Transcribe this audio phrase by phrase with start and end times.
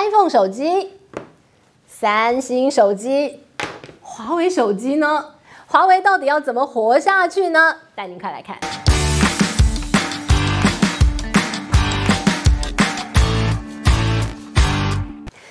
[0.00, 0.92] iPhone 手机、
[1.84, 3.40] 三星手机、
[4.00, 5.24] 华为手机呢？
[5.66, 7.74] 华为到底要怎么活下去呢？
[7.96, 8.56] 带您快来看。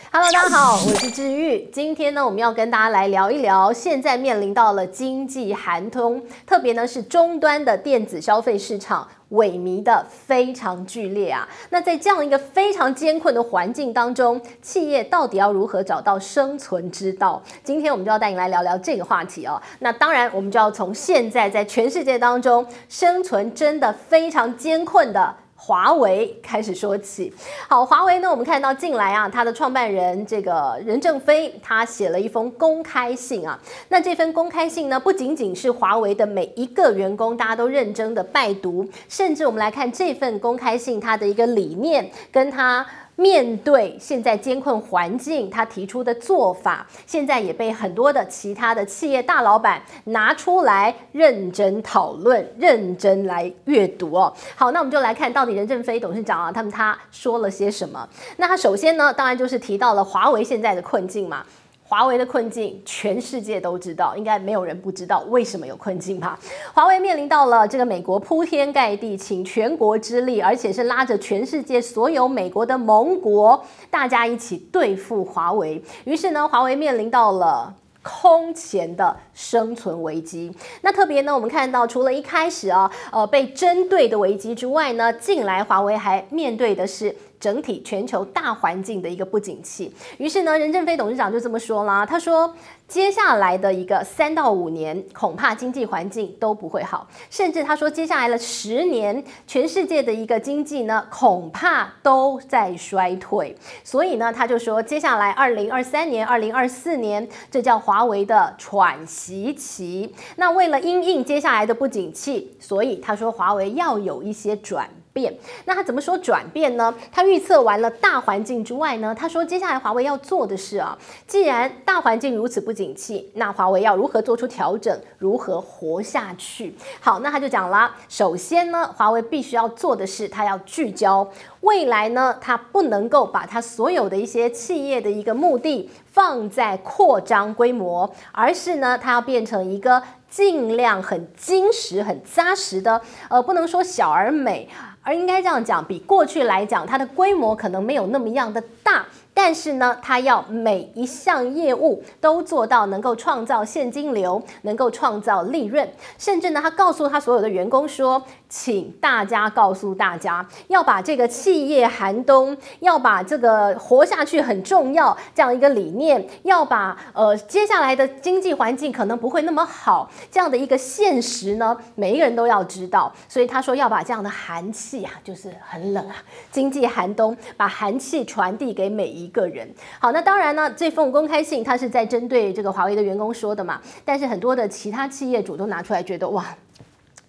[0.10, 1.70] Hello，大家好，我是治愈。
[1.74, 9.06] 今天呢，我们要跟大家来聊一聊，现在面临到了经济寒冬，特别呢是终端的电子消费市场。
[9.32, 11.48] 萎靡的非常剧烈啊！
[11.70, 17.42] 那在这样一个非常艰困的环境当中，企业到底要如何找到生存之道？
[17.64, 19.62] 今天我们就要带你来聊聊这个话题哦。
[19.80, 25.36] 那当然，我们就要从现在在全世界当中生存真的非常艰困的。
[25.60, 27.34] 华为开始说起，
[27.68, 33.60] 好，华为呢，我们看到近来啊，它的创办人这个任正非，他写了一封公开信啊。
[33.90, 42.86] 那这份公开信呢，不仅仅是华为的每一个员工，大家都认真的拜读，甚至我们来看这份公开信，它的一个理念跟他。
[43.18, 54.32] 面对现在艰困环境，他提出的做法，现在也被很多的其他的企业大老板拿出来认真讨论、认真来阅读哦。
[54.56, 58.08] 好，那我们就来看到底任正非董事长啊，他们他说了些什么？
[58.38, 61.44] 那他首先呢，当然就是提到了华为现在的困境嘛。
[61.90, 66.38] 华为的困境，全世界都知道，应该没有人不知道为什么有困境吧？
[66.74, 75.82] 华为面临到了这个美国铺天盖地请全国之力，而且是拉着全世界所有美国的盟国，大家一起对付华为。
[76.04, 77.74] 于是呢，华为面临到了
[78.08, 80.50] 空前的生存危机。
[80.82, 87.14] 那特别呢，我们看到除了一开始啊，呃，被针对的危机之外呢，近来华为还面对的是。
[87.40, 92.52] 整体全球大环境的一个不景气，于是呢，任正非董事长就这么说啦，他说，
[92.88, 103.56] 接下来的一个三到五年，恐怕经济环境都不会好，甚至他说，接下来的十年，全世界的一个经济呢，恐怕都在衰退。
[103.84, 110.14] 所以呢，他就说，接下来二零二三年、二零二四年，这叫华华为的喘息期。
[110.36, 115.36] 那为了因应接下来的不景气，所以他说，华为要有一些转变。
[115.66, 116.94] 那他怎么说转变呢？
[117.12, 120.96] 他预测完了大环境之外呢，他说接下来华为要做的是啊，
[121.26, 126.76] 既然大环境如此不景气，那华为要如何做出调整，如何活下去？
[127.00, 131.28] 好，那他就讲了，首先呢，华为必须要做的是，他要聚焦
[131.62, 144.70] 未来呢，他不能够把他所有的一些企业的一个目的放在扩张规模，而是呢，他要变成一个尽量很精实、很扎实的，呃，不能说小而美。
[145.08, 149.06] 而应该这样讲，比过去来讲，它的规模可能没有那么样的大。
[149.38, 155.88] 但是呢，他要每一项业务都做到能够创造现金流，能够创造利润，
[156.18, 173.14] 甚至呢，他告诉他所有的员工说，请大家告诉大家，要把这个企业寒冬，要把这个活下去很重要这样一个理念，要把呃接下来的经济环境可能不会那么好这样的一个现实呢，每一个人都要知道。
[173.30, 176.16] 所以他说要把这样的寒气啊，就是很冷啊，
[176.52, 179.27] 经济寒冬，把寒气传递给每一。
[179.28, 179.68] 一个人。
[180.00, 186.46] 好，那当然呢，这封公开信它是在针对这个华为的员工说的嘛，但是很多的其他企业主都拿出来觉得哇，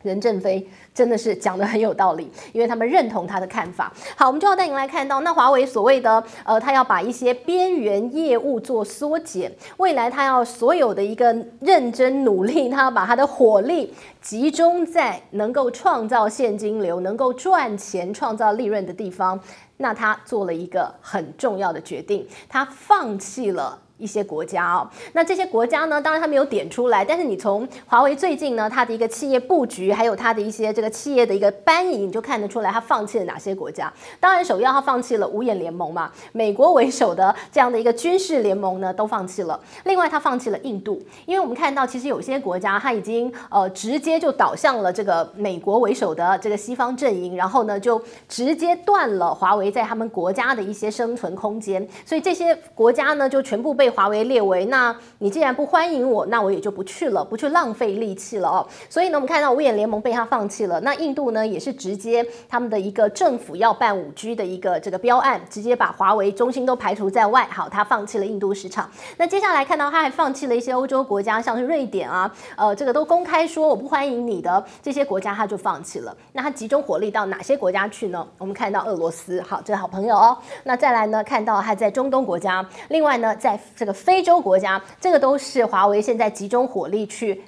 [0.02, 3.92] 任正非真的是讲的很有道理，因为他们认同他的看法。
[4.16, 19.38] 好，我们就要带您来看到，那华为所谓的呃，他要把一些边缘业务做缩减，未来他要所有的一个认真努力，他要把他的火力集中在能够创造现金流、能够赚钱、创造利润的地方。
[19.80, 23.80] 那他做了一个很重要的决定，他放弃了。
[23.98, 33.92] 一些国家哦，那这些国家呢，当然他没有点出来，但是你从华为最近呢，它的一个企业布局，还有它的一些这个企业的一个搬移，你就看得出来，它放弃了哪些国家。
[34.20, 39.58] 当然，首要它放弃了五眼联盟嘛，美国为首的这样的一个军事联盟呢，都放弃了。
[39.82, 53.87] 另外，它放弃了印度，因为我们看到，其实有些国家它已经呃直接就倒向了这个美国为首的这个西方阵营，然后呢，就直接断了华为在他们国家的一些生存空间，所以这些国家呢，就全部被。
[53.90, 58.66] 华为列为，那你既然不欢迎我，那我也就不去了，不去浪费力气了哦。
[58.88, 60.80] 所以呢，我们看到五眼联盟被他放弃了。
[60.80, 67.46] 那印度呢，也是直接他们的一个政府要办五 G 的一个这个标案，直接把华为中心都排除在外。
[67.50, 68.90] 好，他放弃了印度市场。
[69.16, 76.16] 那接下来看到他还放弃了一些欧洲国家，像是瑞典啊，呃，这个都公开说我不欢迎你的这些国家，他就放弃了。
[76.32, 78.26] 那他集中火力到哪些国家去呢？
[78.38, 80.36] 我们看到俄罗斯，好，这个好朋友哦。
[80.64, 87.40] 那再来呢，看到他在中东国家，另外呢，在这个非洲国家，这个都是华为现在集中火力去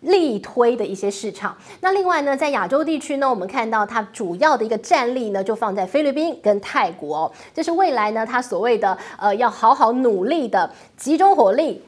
[0.00, 1.56] 力推的一些市场。
[1.80, 11.82] 那另外呢，在亚洲地区呢，我们看到它主要的一个战力呢，就放在菲律宾跟泰国，哦这是未来呢，它所谓的呃要好好努力的集中火力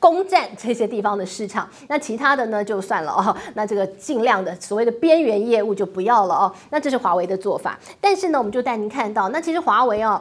[0.00, 1.68] 攻占这些地方的市场。
[1.88, 6.54] 那其他的呢，就算了哦，那这个尽量的所谓的边缘业务就不要了哦。
[6.70, 7.78] 那这是华为的做法。
[8.00, 10.20] 但是呢，我们就带您看到，那其实华为哦。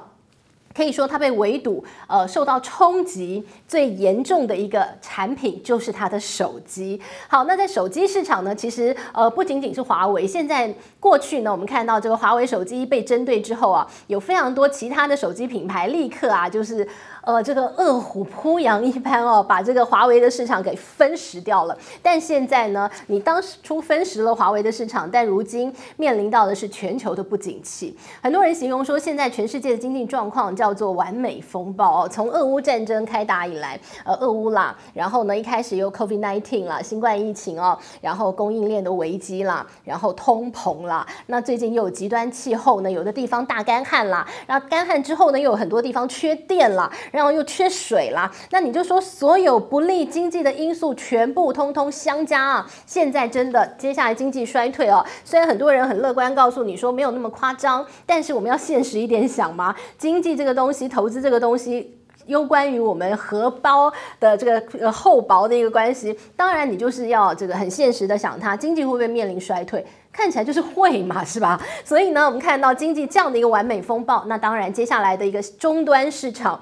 [0.74, 7.00] 可以说，它被围堵，呃，受到冲击最严重的一个产品就是它的手机。
[7.28, 16.88] 好，那在手机市场呢，其实呃不仅仅是华为，现在过去呢，我们看到这个华为手机被针对之后啊，有非常多其他的手机品牌立刻啊，就是。
[17.24, 21.78] 呃，这个饿虎扑羊一般哦，把这个华为的市场给分食掉了。
[22.02, 27.98] 但现在呢，你当初分食了华为的市场，但如今面临到的是全球的不景气。
[28.22, 32.10] 很多人形容说，现在全世界的经济状况叫做完美风暴哦。
[32.10, 46.92] 从俄乌战争开打以来，呃，俄乌啦，然后呢，一开始又 COVID-19 啦，新冠疫情哦，然后供应链的危机啦，然后通膨啦，那最近又有极端气候呢，有的地方大干旱啦，然后干旱之后呢，又有很多地方缺电啦。
[47.14, 52.68] 然后又缺水啦，那你就说所有不利经济的因素全部通通相加啊！
[52.88, 61.96] 现在真的接下来经济衰退哦，虽然很多人很乐观，告诉你说没有那么夸张，但是我们要现实一点想嘛，经济这个东西，投资这个东西，
[62.26, 66.18] 攸关于我们荷包的这个厚薄的一个关系。
[66.36, 69.86] 当然，你就是要这个很现实的想它，经济会不会面临衰退？
[70.12, 71.62] 看起来就是会嘛，是吧？
[71.86, 76.60] 所以呢，我们看到经济这样的一个完美风暴，那当然接下来的一个终端市场。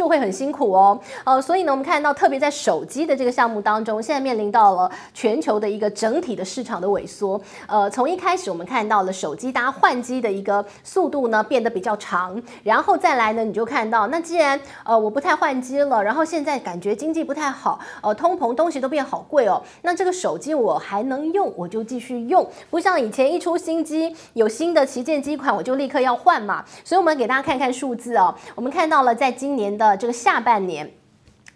[0.00, 7.38] 就会很辛苦哦，呃，所以呢，我们看到特别在手机的这个项目当中，现在面临到了全球的一个整体的市场的萎缩。
[7.66, 26.64] 呃，从一开始我们看到了手机大家换机的一个速度呢变得比较长，然后再来呢，你就看到那既然呃我不太换机了，然后现在感觉经济不太好，呃，通膨东西都变好贵哦，那这个手机我还能用，我就继续用，不像以前一出新机有新的旗舰机款我就立刻要换嘛。
[26.82, 29.89] 所以我们给大家看看数字哦，我们看到了在今年的。
[29.96, 30.99] 这个下半年。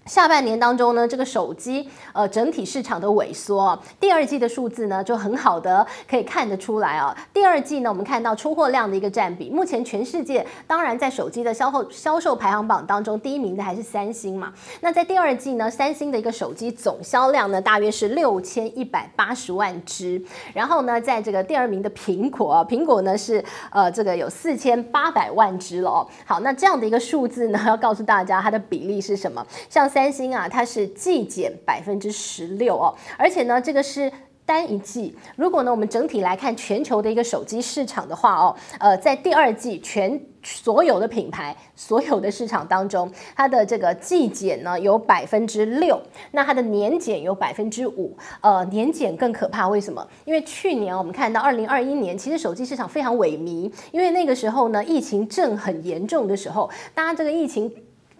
[0.07, 7.17] 下半年当中呢，这个手机呃整体市场的萎缩，第二季的数字呢就很好的可以看得出来啊。
[7.33, 14.53] 第二季呢，我们看到出货量的一个占比，目前全世界当然在手机的销售销售排行榜当中，第一名的还是三星嘛。
[14.81, 20.23] 那在第二季呢，三星的一个手机总销量呢大约是六千一百八十万只，
[20.53, 26.07] 然后呢，在这个第二名的苹果，苹果呢是呃这个有四千八百万只了哦。
[26.27, 29.45] 好，那这样的一个数字呢，要告诉大家它的比例是什么？
[29.71, 34.11] 像三星啊，它是季减百分之十六哦，而且呢，这个是
[34.45, 35.17] 单一季。
[35.37, 46.03] 如果呢，我们整体来看全球的一个手机市场的话哦，呃，在第二季全所有的品牌、所有的市场当中，它的这个季减呢有百分之六，
[46.33, 49.69] 那它的年减有百分之五，呃，年减更可怕。
[49.69, 50.05] 为什么？
[50.25, 57.73] 因为去年我们看到二零二一年，其实手机市场非常萎靡，因为那个时候呢，疫情正很严重的时候，大家这个疫情。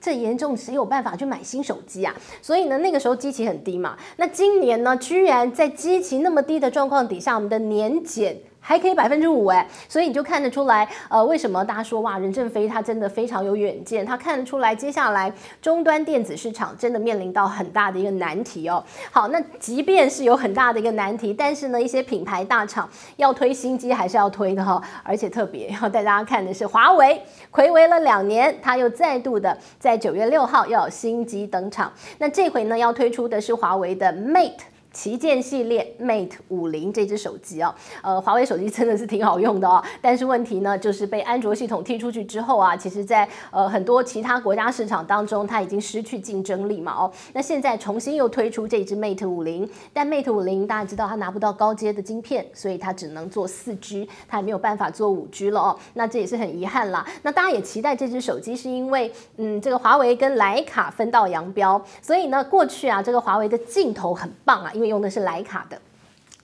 [0.05, 2.15] 这严重，谁有办法去买新手机啊？
[2.43, 3.97] 所以呢，那个时候基期很低嘛。
[4.19, 8.37] 那今年呢，居然在基期那么低的状况底下，我们的年检。
[8.67, 15.31] 还可以百分之五哎，所以你就看得出来，呃，为什么大家说哇，任正非他真的非常有远见，他看得出来接下来
[15.61, 18.83] 终端电子市场真的面临到很大的一个难题哦。
[19.13, 27.21] 好，那即便是有很大的一个难题，但是呢，一些品牌大厂要推新机还是要推的哈、而且特别要带大家看的是华为，
[27.53, 34.74] 睽违了两年，他又再度的在九月六号要有新机登场，那这回呢要推出的是华为的 Mate。
[34.95, 57.05] 旗舰系列 Mate 五零这支手机哦，呃，华为手机真的是挺好用的哦，但是问题呢，就是被安卓系统踢出去之后啊，其实在呃很多其他国家市场当中，它已经失去竞争力嘛哦，那现在重新又推出这支 Mate 五零，但 Mate 五零大家知道它拿不到高阶的晶片，所以它只能做四 G，它也没有办法做五 G 了哦，那这也是很遗憾啦。
[57.23, 65.81] 那大家也期待这支手机，是因为嗯，这个华为跟徕卡分道扬镳，所以呢，过去啊，这个华为的镜头很棒啊，因为用的是莱卡的。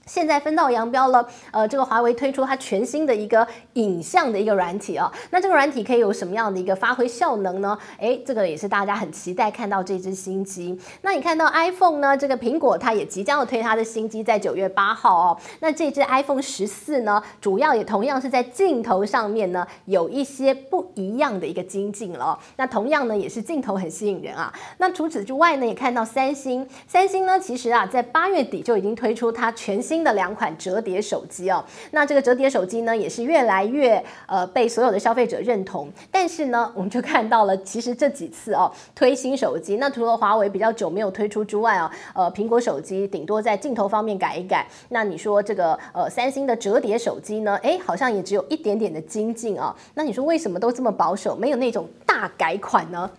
[0.07, 7.77] 现在分道扬镳了，呃，这个华为推出它全新的一个影像的一个软体、哦，那这个软体可以有什么样的一个发挥效能呢？
[7.99, 10.77] 哎，这个也是大家很期待看到这支新机。
[11.03, 12.17] 那你看到 iPhone 呢？
[12.17, 15.37] 这个苹果它也即将要推它的新机，在九月八号哦。
[15.59, 24.51] 那这支 iPhone 十四呢，主要也同样是在镜头上面呢有一些不一样的一个精进了、那同样呢也是镜头很吸引人啊。
[24.79, 29.90] 那除此之外呢，也看到三星，三星呢其实啊在八月底就已经推出它全新。
[29.91, 31.61] 新的两款折叠手机哦。
[31.91, 35.91] 那这个折叠手机呢，也是越来越呃被所有的消费者认同。
[36.09, 44.65] 但是呢，我们就看到了，其实这几次哦 推新手机，那除了华为比较久没有推出之外啊，呃，苹果手机顶多在镜头方面改一改。
[44.87, 49.75] 那你说这个呃三星的折叠手机呢，诶，好像也只有一点点的精进啊。
[49.95, 53.11] 那你说为什么都这么保守，没有那种大改款呢？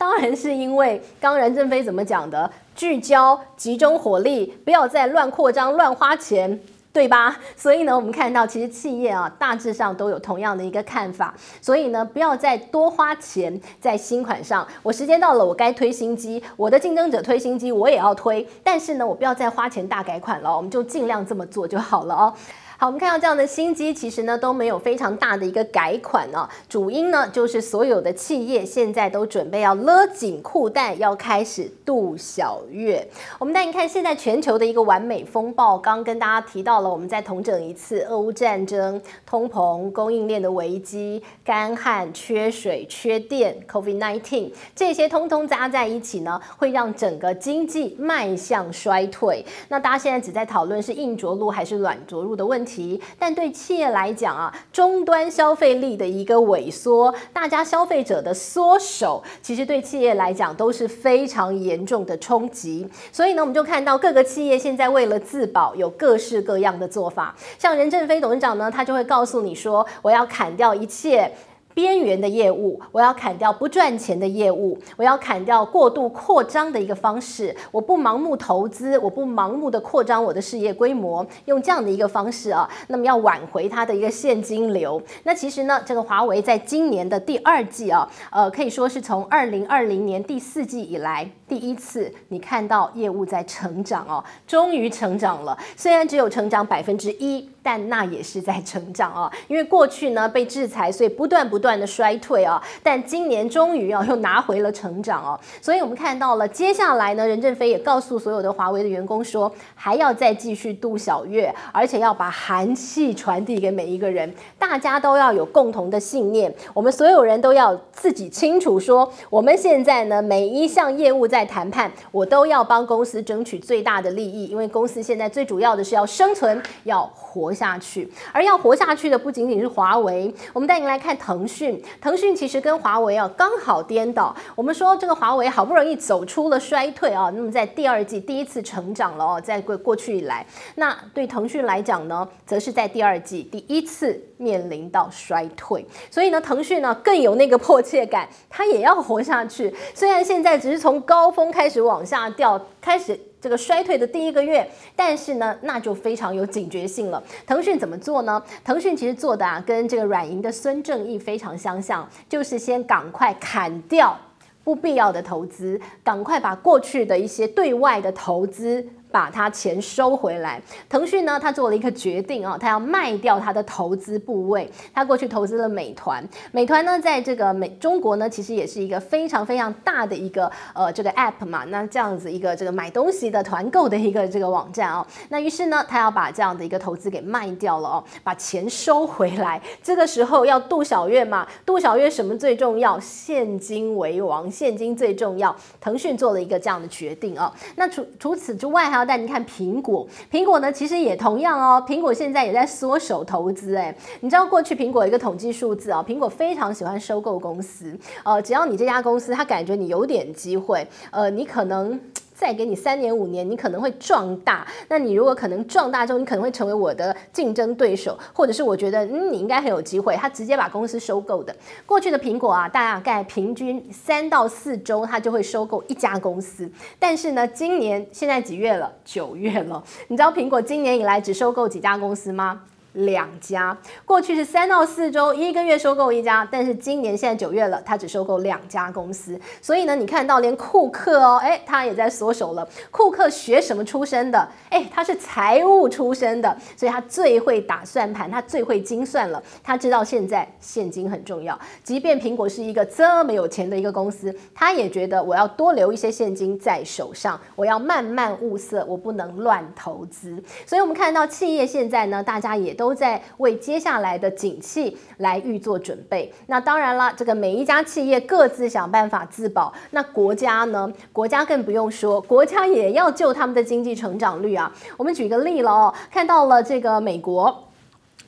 [0.00, 6.58] 当然是因为刚任正非怎么讲的，聚焦、集中火力，不要再乱扩张、乱花钱，
[6.90, 7.38] 对吧？
[7.54, 11.34] 所以呢，我们看到其实企业啊，大致上都有同样的一个看法。
[11.60, 14.66] 所以呢，不要再多花钱在新款上。
[14.82, 18.48] 我时间到了，我该推新机，我的竞争者推新机，我也要推。
[18.64, 22.32] 但是呢，我不要再花钱大改款了，我们就尽量这么做就好了哦。
[22.80, 26.48] 好，我们看到这样的新机，其实呢都没有非常大的一个改款哦。
[26.66, 33.06] 主因呢就是所有的企业现在都准备要勒紧裤带，要开始度小月。
[33.38, 49.44] 我们带你看现在全球的一个完美风暴，刚跟大家提到了，我们再同整一次：俄乌战争、通膨、供应链的危机、干旱、缺水、缺电、COVID-19 这些通通加在一起呢，会让整个经济迈向衰退。
[49.68, 52.69] 那大家现在只在讨论是硬着陆还是软着陆的问题。
[53.18, 62.88] 但对企业来讲啊，终端消费力的一个萎缩，大家消费者的缩手，其实对企业来讲都是非常严重的冲击。
[63.10, 67.34] 所以呢，我们就看到各个企业现在为了自保，有各式各样的做法。
[67.58, 71.32] 像任正非董事长呢，他就会告诉你说，我要砍掉一切。
[71.80, 77.56] 边缘的业务，我要砍掉不赚钱的业务，我要砍掉过度扩张的一个方式。
[77.72, 85.00] 我不盲目投资，我不盲目的扩张我的事业规模，用这样的一个方式啊，那么要挽回它的一个现金流。
[85.22, 95.56] 那其实呢，这个华为在今年的第二季啊，呃，可以说是从二零二零年第四季以来第一次，你看到业务在成长哦，终于成长了。
[95.74, 99.32] 虽然只有成长百分之一，但那也是在成长啊。
[99.48, 101.70] 因为过去呢被制裁，所以不断不断。
[101.80, 131.50] 的衰退啊，但今年终于啊又拿回了成长哦，所以我们看到了接下来呢，任正非也告诉所有的华为的员工说，还要再继续度小月，而且要把寒气传递给每一个人，大家都要有共同的信念，我们所有人都要自己清楚说，我们现在呢每一项业务在谈判，我都要帮公司争取最大的利益，因为公司现在最主要的是要生存，要活下去，而要活下去的不仅仅是华为，我们带您来看腾讯。
[131.60, 134.34] 讯腾讯其实跟华为啊刚好颠倒。
[134.54, 145.84] 我们说这个华为好不容易走出了衰退啊，那么在第二季第一次成长了哦，在过过去以来，那对腾讯来讲呢，则是在第二季第一次面临到衰退。
[146.10, 149.74] 所以呢，腾讯呢更有那个迫切感，它也要活下去。
[149.92, 153.20] 虽然现在只是从高峰开始往下掉，开始。
[153.40, 157.22] 这个衰退的第一个月，但是呢，那就非常有警觉性了。
[157.46, 158.42] 腾讯怎么做呢？
[158.64, 164.18] 腾讯其实做的啊，跟这个软银的孙正义非常相像，就是先赶快砍掉
[164.62, 168.86] 不必要的投资，赶快把过去的一些对外的投资。
[169.10, 170.60] 把它钱收回来。
[170.88, 174.70] 腾讯呢，他做了一个决定啊，他要卖掉他的投资部位。
[174.94, 181.64] 他过去投资了美团，美团呢，在这个美中国呢，其实也是一个非常非常大的一个呃这个 app 嘛。
[181.64, 185.06] 那这样子一个这个买东西的团购的一个这个网站哦。
[185.28, 189.60] 那于是呢，他要把这样的一个投资给卖掉了哦，把钱收回来。
[189.82, 192.98] 这个时候要杜小月嘛，杜小月什么最重要？
[193.00, 195.54] 现金为王，现金最重要。
[195.80, 197.52] 腾讯做了一个这样的决定哦。
[197.76, 199.20] 那除除此之外哈但。
[199.20, 212.00] 你看苹果，苹果呢其实也同样哦，苹果现在也在缩手投资哎，你知道过去苹果一个统计数字啊，苹果非常喜欢收购公司，呃，只要你这家公司他感觉你有点机会，呃，你可能。
[212.40, 214.66] 再给你三年五年，你可能会壮大。
[214.88, 221.54] 那你如果可能壮大之后，你可能会成为我的竞争对手，或者是我觉得嗯你应该很有机会，他直接把公司收购的。
[221.84, 226.66] 过去的苹果啊，大概平均三到四周，他就会收购一家公司。
[226.98, 228.90] 但是呢，今年现在几月了？
[229.04, 229.84] 九月了。
[230.08, 232.62] 你知道苹果今年以来只收购几家公司吗？
[232.92, 239.40] 两家，过去是三到四周，一个月收购一家，但是今年现在九月了，他只收购两家公司。
[239.62, 242.68] 所以呢，你看到连库克哦，诶，他也在缩手了。
[242.90, 244.48] 库克学什么出身的？
[244.70, 249.40] 诶，他是财务出身的，所以他最会打算盘，他最会精算了。
[249.62, 260.42] 他知道现在现金很重要，即便苹果是一个这么有钱的一个公司，他也觉得我要多留一些现金在手上，我要慢慢物色，我不能乱投资。
[260.66, 262.74] 所以我们看到企业现在呢，大家也。
[262.80, 266.32] 都在为接下来的景气来预做准备。
[266.46, 270.90] 那当然了，这个每一家企业各自想办法自保，那国家呢？
[271.12, 274.72] 国家更不用说，国家也要救他们的经济成长率啊。
[274.96, 277.64] 我们举个例了哦，看到了这个美国。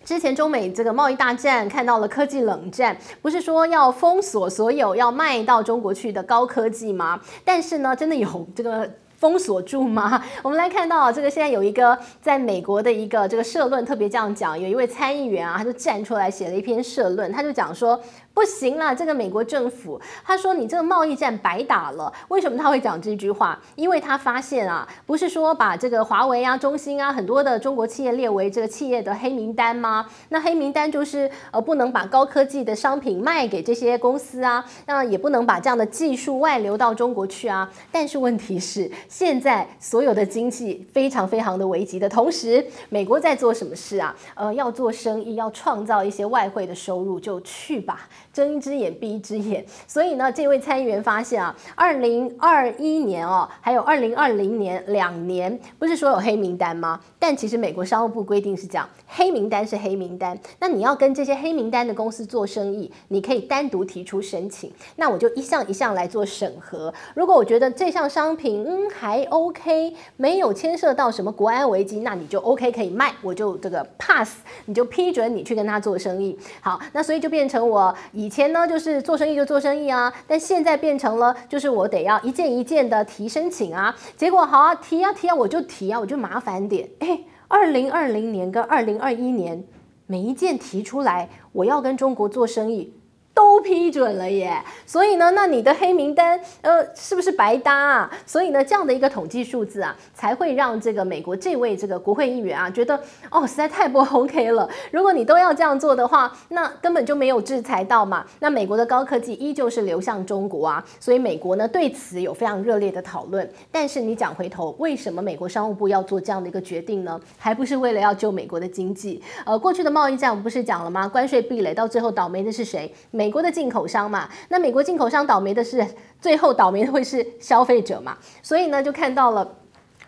[0.04, 7.21] 之前中美这个贸易大战，看到了科技冷战，不是说要封锁所有要卖到中国去的高科技吗？
[7.44, 8.90] 但是呢，真的有这个
[9.23, 10.21] 封锁住吗？
[10.43, 18.00] 我们来看到这个现在有一个在美国的一个这个社论，特别这样讲，有一位参议员啊，他就站出来写了一篇社论，他就讲说。
[18.35, 22.11] 不行了，这个美国政府，他说你这个贸易战白打了。
[22.29, 23.61] 为什么他会讲这句话？
[23.76, 30.07] 因为他发现啊，不是说把这个华为啊、中兴啊很多的中国企业列为这个企业的黑名单吗？
[30.31, 37.71] 那黑名单就是呃不能把高科技的商品卖给这些公司啊，那也不能把这样的技术外流到中国去啊。
[37.91, 44.16] 但是问题是，现在所有的经济非常非常的危急的同时，美国在做什么事啊？
[44.35, 48.09] 呃，要做生意，要创造一些外汇的收入，就去吧。
[48.33, 56.99] 睁一只眼闭一只眼，所以呢，这位参议员发现啊，二零二一年哦，还有二零二零年两年，不是说有黑名单吗？
[57.23, 66.93] 但其实美国商务部规定是这样，黑名单是黑名单，那你要跟这些黑名单的公司做生意，你可以单独提出申请，那我就一项一项来做审核。
[67.14, 76.37] 如果我觉得这项商品嗯还 OK，没有牵涉到什么国安危机，那你就 OK 可以卖，我就这个 pass，你就批准你去跟他做生意。
[76.61, 77.95] 好，那所以就变成我。
[78.11, 83.97] 以前呢，就是做生意就做生意啊，但现在变成了，就是我得要一件一件的提申请啊。
[84.17, 86.88] 结果好啊，提啊提啊，我就提啊，我就麻烦点。
[87.52, 89.62] 二零二零年跟二零二一年，
[90.06, 92.94] 每一件提出来，我要跟中国做生意。
[93.35, 98.11] 都批准了耶，所以呢，那你的黑名单，呃，是不是白搭啊？
[98.27, 102.99] 所以呢，这样的一个统计数字啊，才会让这个美国这位这个国会议员啊，觉得
[103.31, 104.69] 哦，实在太不 OK 了。
[104.91, 108.25] 如果你都要这样做的话，那根本就没有制裁到嘛。
[108.41, 113.49] 那美国的高科技依旧是流向中国啊，所以美国呢对此有非常热烈的讨论。
[113.71, 117.19] 但是你讲回头，为什么美国商务部要做这样的一个决定呢？
[117.39, 119.23] 还不是为了要救美国的经济？
[119.47, 121.09] 呃，过去的贸易战我们不是讲了吗？
[121.09, 122.93] 关税壁垒到最后倒霉的是谁？
[123.23, 125.87] 美国的进口商嘛，那美国进口商倒霉的是，
[126.21, 129.62] 最后倒霉的会是消费者嘛，所以呢，就看到了。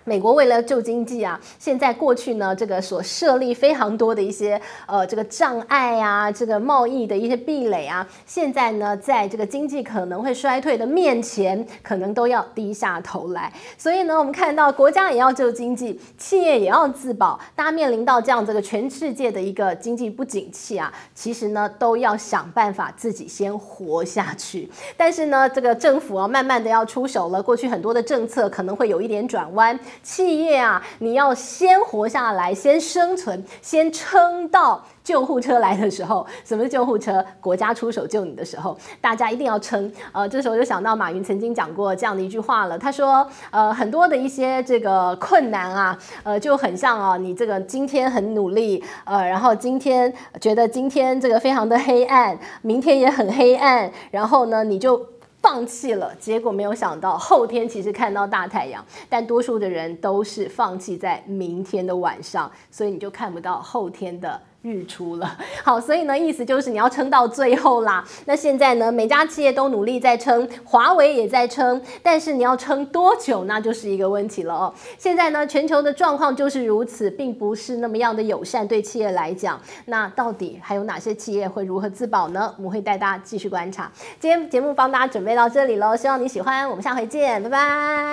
[0.06, 13.50] 美国为了救经济啊，现在过去呢，这个所设立非常多的一些呃这个障碍啊，这个贸易的一些壁垒啊，现在呢，在这个经济可能会衰退的面前，可能都要低下头来。
[13.78, 24.70] 所以呢，我们看到国家也要救经济，企业也要自保，大家面临到这样这个全世界的一个经济不景气啊，其实呢，都要想办法自己先活下去。
[24.98, 29.78] 但是呢，这个政府啊，慢慢的要出手了，过去很多的政策可能会有一点转弯。
[30.02, 36.26] 企业啊，你要先活下来，先生存，先撑到救护车来的时候。
[36.44, 37.24] 什么是救护车？
[37.40, 39.90] 国家出手救你的时候，大家一定要撑。
[40.12, 42.78] 呃，这时候就想到马云曾经讲过这样的一句话了。
[42.78, 55.13] 他说，呃，很多的一些这个困难啊，呃，就很像啊，你这个今天很努力，呃，然后今天觉得今天这个非常的黑暗，明天也很黑暗，然后呢，你就。
[55.44, 64.40] 放弃了，结果没有想到后天其实看到大太阳，但多数的人都是放弃在明天的晚上，所以你就看不到后天的。
[64.64, 68.02] 日出了， 好，所以呢，意思就是你要撑到最后啦。
[68.24, 74.72] 那现在呢，每家企业都努力在撑，华为也在撑，但是你要撑多久，那就是一个问题了哦。
[74.96, 79.60] 现在呢，全球的状况就是如此，并不是那么样的友善对企业来讲。
[79.84, 82.54] 那到底还有哪些企业会如何自保呢？
[82.56, 83.92] 我们会带大家继续观察。
[84.18, 88.04] 今天节目帮大家准备到这里喽，希望你喜欢，我们下回见，拜拜。